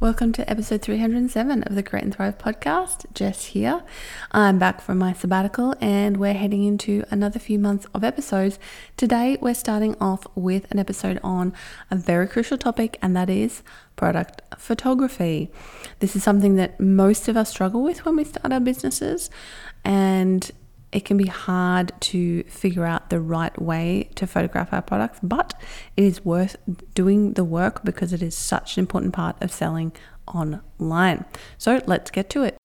[0.00, 3.04] Welcome to episode 307 of the Create and Thrive podcast.
[3.12, 3.82] Jess here.
[4.32, 8.58] I'm back from my sabbatical and we're heading into another few months of episodes.
[8.96, 11.52] Today, we're starting off with an episode on
[11.90, 13.62] a very crucial topic, and that is
[13.94, 15.50] product photography.
[15.98, 19.28] This is something that most of us struggle with when we start our businesses,
[19.84, 20.50] and
[20.92, 25.54] it can be hard to figure out the right way to photograph our products, but
[25.96, 26.56] it is worth
[26.94, 29.92] doing the work because it is such an important part of selling
[30.26, 31.24] online.
[31.58, 32.56] So let's get to it.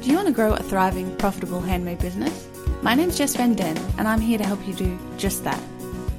[0.00, 2.48] Do you want to grow a thriving, profitable handmade business?
[2.82, 5.60] My name is Jess Van Den, and I'm here to help you do just that.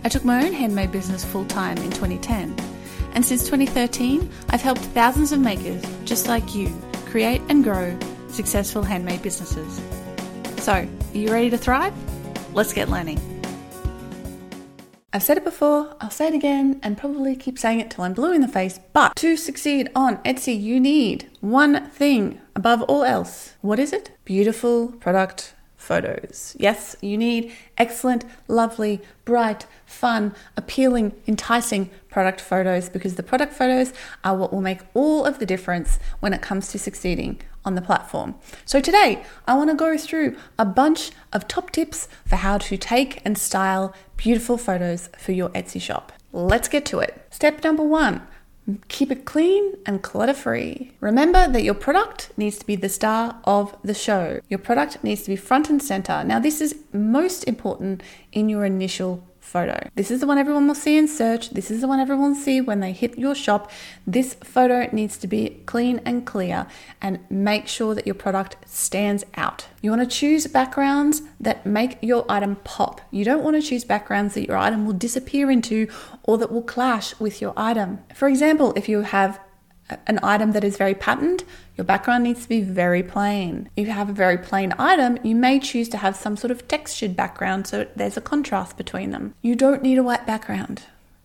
[0.04, 2.56] I took my own handmade business full time in 2010,
[3.14, 6.74] and since 2013, I've helped thousands of makers just like you
[7.06, 7.98] create and grow
[8.30, 9.80] successful handmade businesses.
[10.58, 11.94] So, are you ready to thrive?
[12.54, 13.22] Let's get learning.
[15.14, 18.14] I've said it before, I'll say it again, and probably keep saying it till I'm
[18.14, 18.82] blue in the face.
[18.92, 23.54] But to succeed on Etsy, you need one thing above all else.
[23.62, 24.12] What is it?
[24.26, 26.54] Beautiful product photos.
[26.60, 33.94] Yes, you need excellent, lovely, bright, fun, appealing, enticing product photos because the product photos
[34.26, 37.82] are what will make all of the difference when it comes to succeeding on the
[37.82, 38.36] platform.
[38.64, 42.78] So today, I want to go through a bunch of top tips for how to
[42.78, 46.14] take and style beautiful photos for your Etsy shop.
[46.32, 47.26] Let's get to it.
[47.32, 48.28] Step number one
[48.88, 50.92] Keep it clean and clutter free.
[51.00, 54.40] Remember that your product needs to be the star of the show.
[54.50, 56.24] Your product needs to be front and center.
[56.24, 59.90] Now, this is most important in your initial photo.
[59.96, 61.52] This is the one everyone will see in search.
[61.52, 63.72] This is the one everyone will see when they hit your shop.
[64.06, 66.68] This photo needs to be clean and clear
[67.02, 69.68] and make sure that your product stands out.
[69.82, 73.02] You want to choose backgrounds that make your item pop.
[73.12, 75.88] You don't want to choose backgrounds that your item will disappear into
[76.24, 78.00] or that will clash with your item.
[78.14, 79.40] For example, if you have
[80.08, 81.44] an item that is very patterned,
[81.78, 83.70] your background needs to be very plain.
[83.76, 86.68] If you have a very plain item, you may choose to have some sort of
[86.68, 89.36] textured background so there's a contrast between them.
[89.42, 90.84] You don't need a white background.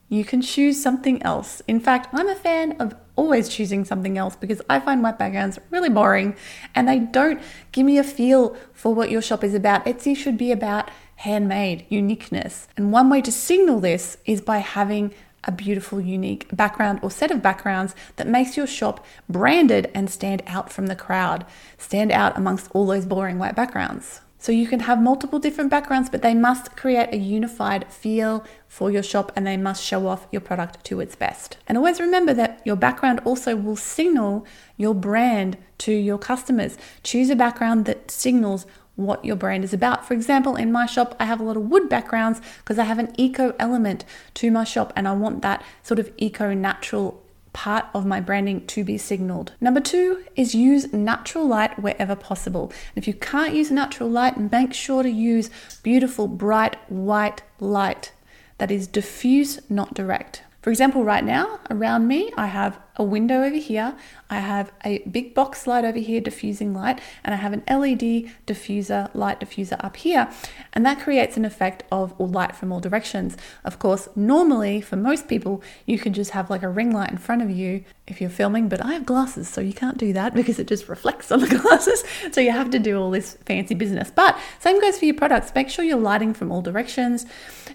[0.09, 1.63] You can choose something else.
[1.69, 5.59] In fact, I'm a fan of always choosing something else because I find white backgrounds
[5.71, 6.35] really boring
[6.75, 9.85] and they don't give me a feel for what your shop is about.
[9.85, 12.67] Etsy should be about handmade, uniqueness.
[12.77, 17.31] And one way to signal this is by having a beautiful, unique background or set
[17.31, 21.47] of backgrounds that makes your shop branded and stand out from the crowd,
[21.79, 24.21] stand out amongst all those boring white backgrounds.
[24.43, 28.91] So you can have multiple different backgrounds, but they must create a unified feel for
[28.91, 31.59] your shop and they must show off your product to its best.
[31.69, 34.47] And always remember that your background also will signal
[34.79, 36.79] your brand to your customers.
[37.03, 38.65] Choose a background that signals
[39.07, 40.07] what your brand is about.
[40.07, 42.99] For example, in my shop, I have a lot of wood backgrounds because I have
[42.99, 47.23] an eco element to my shop and I want that sort of eco natural
[47.53, 49.53] part of my branding to be signaled.
[49.61, 52.73] Number two is use natural light wherever possible.
[52.95, 55.51] If you can't use natural light, make sure to use
[55.83, 58.13] beautiful, bright, white light
[58.59, 60.43] that is diffuse, not direct.
[60.63, 63.97] For example, right now around me, I have a window over here,
[64.29, 68.31] I have a big box light over here, diffusing light, and I have an LED
[68.47, 70.31] diffuser, light diffuser up here.
[70.75, 73.39] And that creates an effect of light from all directions.
[73.65, 77.17] Of course, normally for most people, you can just have like a ring light in
[77.17, 80.35] front of you if you're filming, but I have glasses, so you can't do that
[80.35, 82.05] because it just reflects on the glasses.
[82.33, 84.11] So you have to do all this fancy business.
[84.11, 85.53] But same goes for your products.
[85.55, 87.25] Make sure you're lighting from all directions.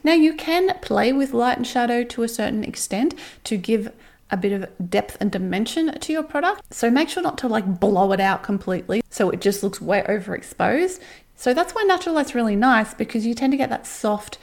[0.03, 3.15] Now, you can play with light and shadow to a certain extent
[3.45, 3.91] to give
[4.31, 6.73] a bit of depth and dimension to your product.
[6.73, 10.03] So make sure not to like blow it out completely so it just looks way
[10.07, 10.99] overexposed.
[11.35, 14.37] So that's why natural light's really nice because you tend to get that soft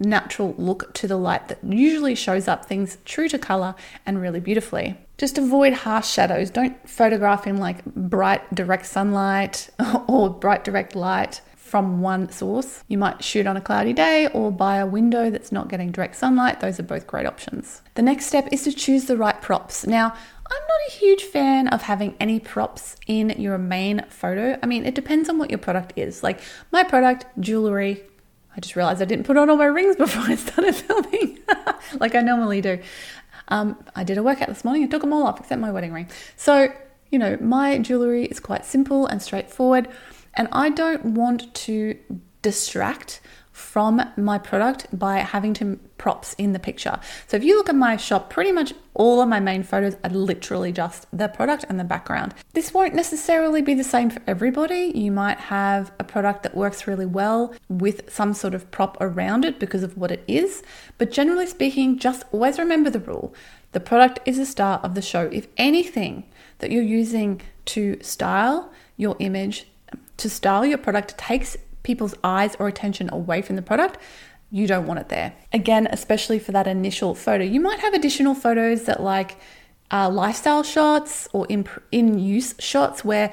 [0.00, 3.74] natural look to the light that usually shows up things true to color
[4.04, 4.96] and really beautifully.
[5.18, 6.50] Just avoid harsh shadows.
[6.50, 9.70] Don't photograph in like bright direct sunlight
[10.08, 11.40] or bright direct light
[11.72, 12.84] from one source.
[12.86, 16.16] You might shoot on a cloudy day or by a window that's not getting direct
[16.16, 16.60] sunlight.
[16.60, 17.80] Those are both great options.
[17.94, 19.86] The next step is to choose the right props.
[19.86, 24.58] Now, I'm not a huge fan of having any props in your main photo.
[24.62, 26.22] I mean, it depends on what your product is.
[26.22, 26.40] Like
[26.72, 28.02] my product, jewelry,
[28.54, 31.38] I just realized I didn't put on all my rings before I started filming,
[32.00, 32.80] like I normally do.
[33.48, 35.94] Um, I did a workout this morning and took them all off except my wedding
[35.94, 36.10] ring.
[36.36, 36.70] So,
[37.10, 39.88] you know, my jewelry is quite simple and straightforward.
[40.34, 41.98] And I don't want to
[42.42, 43.20] distract
[43.52, 46.98] from my product by having to props in the picture.
[47.28, 50.10] So if you look at my shop, pretty much all of my main photos are
[50.10, 52.34] literally just the product and the background.
[52.54, 54.90] This won't necessarily be the same for everybody.
[54.94, 59.44] You might have a product that works really well with some sort of prop around
[59.44, 60.62] it because of what it is,
[60.98, 63.34] but generally speaking, just always remember the rule.
[63.72, 65.28] The product is the star of the show.
[65.32, 66.24] If anything
[66.58, 69.66] that you're using to style your image,
[70.18, 73.98] to style your product takes people's eyes or attention away from the product,
[74.50, 75.32] you don't want it there.
[75.52, 77.44] Again, especially for that initial photo.
[77.44, 79.36] You might have additional photos that like
[79.90, 83.32] uh, lifestyle shots or in, in use shots where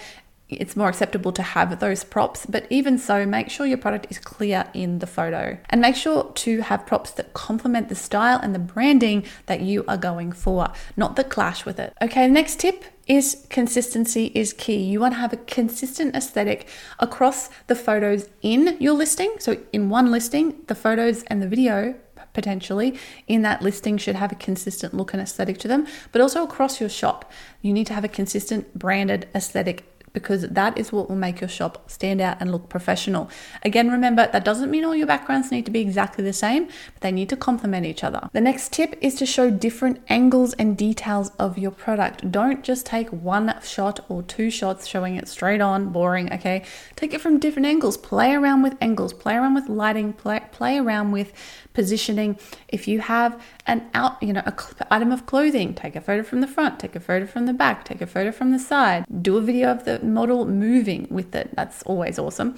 [0.50, 4.18] it's more acceptable to have those props, but even so, make sure your product is
[4.18, 8.56] clear in the photo and make sure to have props that complement the style and
[8.56, 11.94] the branding that you are going for, not that clash with it.
[12.02, 14.78] Okay, next tip is consistency is key.
[14.78, 16.68] You want to have a consistent aesthetic
[17.00, 19.36] across the photos in your listing.
[19.40, 21.96] So, in one listing, the photos and the video
[22.34, 22.98] potentially
[23.28, 26.80] in that listing should have a consistent look and aesthetic to them, but also across
[26.80, 27.30] your shop.
[27.62, 31.48] You need to have a consistent branded aesthetic because that is what will make your
[31.48, 33.30] shop stand out and look professional.
[33.64, 37.02] Again, remember that doesn't mean all your backgrounds need to be exactly the same, but
[37.02, 38.30] they need to complement each other.
[38.34, 42.32] The next tip is to show different angles and details of your product.
[42.32, 46.64] Don't just take one shot or two shots showing it straight on, boring, okay?
[46.96, 47.98] Take it from different angles.
[47.98, 51.34] Play around with angles, play around with lighting, play, play around with
[51.74, 52.38] positioning.
[52.68, 54.54] If you have an out, you know, a
[54.92, 57.86] item of clothing, take a photo from the front, take a photo from the back,
[57.86, 59.06] take a photo from the side.
[59.22, 61.56] Do a video of the model moving with it.
[61.56, 62.56] That's always awesome.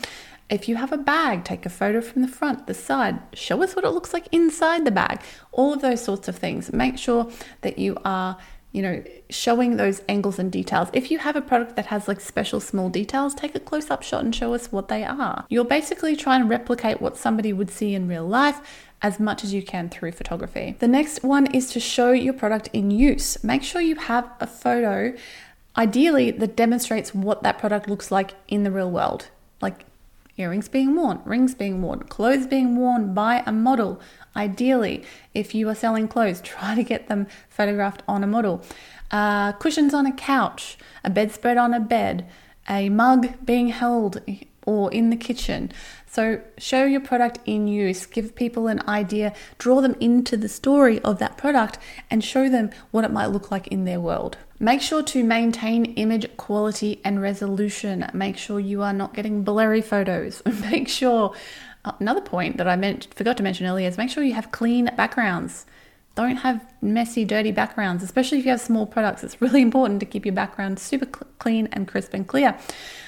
[0.49, 3.73] If you have a bag, take a photo from the front, the side, show us
[3.73, 5.21] what it looks like inside the bag.
[5.53, 6.73] All of those sorts of things.
[6.73, 7.31] Make sure
[7.61, 8.37] that you are
[8.71, 10.87] you know, showing those angles and details.
[10.93, 14.01] If you have a product that has like special small details, take a close up
[14.01, 15.45] shot and show us what they are.
[15.49, 18.61] You're basically trying to replicate what somebody would see in real life
[19.01, 20.75] as much as you can through photography.
[20.79, 23.43] The next one is to show your product in use.
[23.43, 25.15] Make sure you have a photo,
[25.75, 29.29] ideally, that demonstrates what that product looks like in the real world.
[29.59, 29.85] Like
[30.37, 33.99] earrings being worn, rings being worn, clothes being worn by a model.
[34.35, 35.03] Ideally,
[35.33, 38.63] if you are selling clothes, try to get them photographed on a model.
[39.09, 42.29] Uh, cushions on a couch, a bedspread on a bed,
[42.69, 44.21] a mug being held
[44.65, 45.71] or in the kitchen.
[46.07, 50.99] So, show your product in use, give people an idea, draw them into the story
[50.99, 51.77] of that product,
[52.09, 54.37] and show them what it might look like in their world.
[54.59, 58.05] Make sure to maintain image quality and resolution.
[58.13, 60.43] Make sure you are not getting blurry photos.
[60.69, 61.33] make sure,
[61.85, 64.51] uh, another point that I meant, forgot to mention earlier is make sure you have
[64.51, 65.65] clean backgrounds.
[66.13, 69.23] Don't have messy, dirty backgrounds, especially if you have small products.
[69.23, 72.57] It's really important to keep your background super clean and crisp and clear.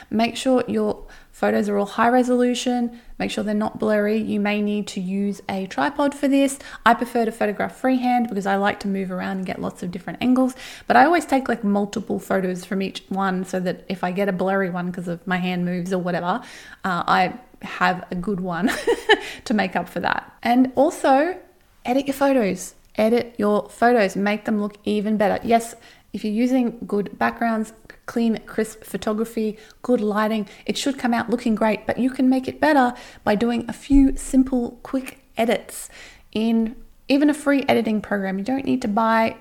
[0.10, 3.02] Make sure your photos are all high resolution.
[3.20, 4.18] Make sure they're not blurry.
[4.18, 6.60] You may need to use a tripod for this.
[6.86, 9.92] I prefer to photograph freehand because I like to move around and get lots of
[9.92, 10.56] different angles.
[10.88, 14.30] But I always take like multiple photos from each one so that if I get
[14.30, 16.42] a blurry one because of my hand moves or whatever,
[16.86, 17.34] uh, I
[17.64, 18.72] have a good one
[19.46, 20.32] to make up for that.
[20.42, 21.38] And also,
[21.86, 25.40] edit your photos edit your photos, make them look even better.
[25.46, 25.76] Yes,
[26.14, 27.74] if you're using good backgrounds,
[28.06, 32.48] clean, crisp photography, good lighting, it should come out looking great, but you can make
[32.48, 32.94] it better
[33.24, 35.90] by doing a few simple, quick edits
[36.32, 36.76] in
[37.08, 38.38] even a free editing program.
[38.38, 39.38] You don't need to buy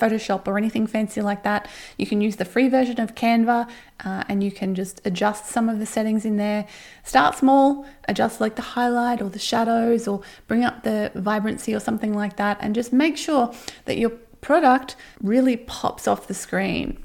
[0.00, 1.68] Photoshop or anything fancy like that.
[1.98, 3.68] You can use the free version of Canva
[4.04, 6.66] uh, and you can just adjust some of the settings in there.
[7.04, 11.80] Start small, adjust like the highlight or the shadows or bring up the vibrancy or
[11.80, 13.52] something like that, and just make sure
[13.84, 14.10] that your
[14.40, 17.02] product really pops off the screen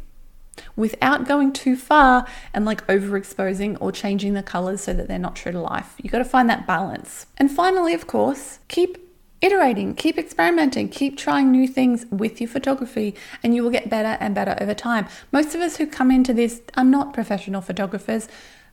[0.76, 5.36] without going too far and like overexposing or changing the colors so that they're not
[5.36, 5.96] true to life.
[6.02, 7.26] You got to find that balance.
[7.38, 8.98] And finally, of course, keep
[9.42, 14.18] iterating, keep experimenting, keep trying new things with your photography, and you will get better
[14.20, 15.08] and better over time.
[15.32, 18.28] Most of us who come into this are not professional photographers.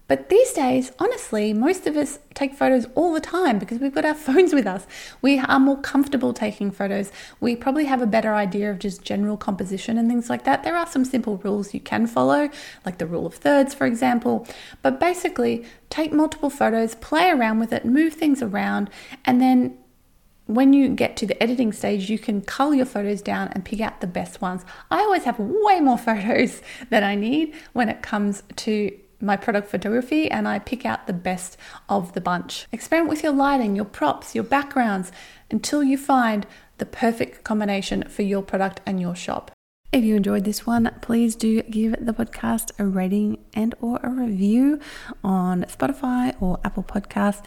[0.08, 4.04] But these days, honestly, most of us take photos all the time because we've got
[4.04, 4.86] our phones with us.
[5.22, 7.10] We are more comfortable taking photos.
[7.40, 10.64] We probably have a better idea of just general composition and things like that.
[10.64, 12.50] There are some simple rules you can follow,
[12.84, 14.46] like the rule of thirds, for example.
[14.82, 18.90] But basically, take multiple photos, play around with it, move things around,
[19.24, 19.78] and then
[20.54, 23.80] when you get to the editing stage, you can cull your photos down and pick
[23.80, 24.64] out the best ones.
[24.90, 29.68] I always have way more photos than I need when it comes to my product
[29.68, 31.56] photography and I pick out the best
[31.88, 32.66] of the bunch.
[32.72, 35.12] Experiment with your lighting, your props, your backgrounds
[35.50, 36.46] until you find
[36.78, 39.52] the perfect combination for your product and your shop.
[39.92, 44.08] If you enjoyed this one, please do give the podcast a rating and or a
[44.08, 44.80] review
[45.22, 47.44] on Spotify or Apple Podcasts.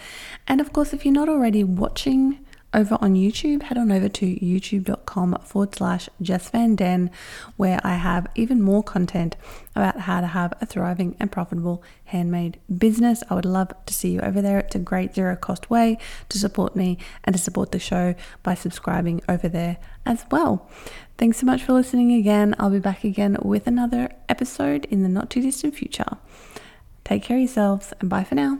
[0.47, 2.44] And of course, if you're not already watching
[2.75, 7.09] over on YouTube, head on over to youtube.com forward slash Jess Van Den,
[7.55, 9.35] where I have even more content
[9.75, 13.23] about how to have a thriving and profitable handmade business.
[13.29, 14.59] I would love to see you over there.
[14.59, 15.97] It's a great zero cost way
[16.29, 18.13] to support me and to support the show
[18.43, 20.69] by subscribing over there as well.
[21.17, 22.55] Thanks so much for listening again.
[22.59, 26.17] I'll be back again with another episode in the not too distant future.
[27.05, 28.59] Take care of yourselves and bye for now.